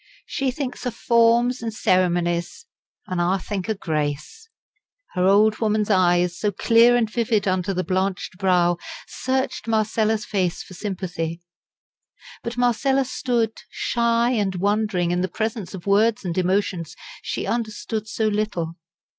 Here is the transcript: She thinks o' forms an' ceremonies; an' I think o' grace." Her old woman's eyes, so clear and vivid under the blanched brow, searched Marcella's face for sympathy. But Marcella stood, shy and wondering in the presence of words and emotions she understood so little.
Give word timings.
She 0.25 0.49
thinks 0.49 0.83
o' 0.87 0.89
forms 0.89 1.61
an' 1.61 1.69
ceremonies; 1.69 2.65
an' 3.07 3.19
I 3.19 3.37
think 3.37 3.69
o' 3.69 3.75
grace." 3.75 4.49
Her 5.13 5.27
old 5.27 5.59
woman's 5.59 5.91
eyes, 5.91 6.39
so 6.39 6.51
clear 6.51 6.95
and 6.95 7.07
vivid 7.07 7.47
under 7.47 7.71
the 7.71 7.83
blanched 7.83 8.39
brow, 8.39 8.77
searched 9.07 9.67
Marcella's 9.67 10.25
face 10.25 10.63
for 10.63 10.73
sympathy. 10.73 11.43
But 12.41 12.57
Marcella 12.57 13.05
stood, 13.05 13.59
shy 13.69 14.31
and 14.31 14.55
wondering 14.55 15.11
in 15.11 15.21
the 15.21 15.27
presence 15.27 15.75
of 15.75 15.85
words 15.85 16.25
and 16.25 16.35
emotions 16.35 16.95
she 17.21 17.45
understood 17.45 18.07
so 18.07 18.27
little. 18.27 18.77